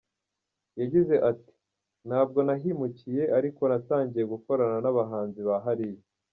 Yagize 0.79 1.15
ati 1.31 1.53
“Ntabwo 2.07 2.39
nahimukiye 2.47 3.23
ariko 3.37 3.61
natangiye 3.71 4.23
gukorana 4.33 4.77
n’abahanzi 4.81 5.39
ba 5.47 5.55
hariya. 5.65 6.03